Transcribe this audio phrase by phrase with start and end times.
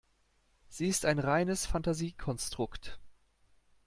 [0.67, 2.99] Sie ist ein reines Fantasiekonstrukt.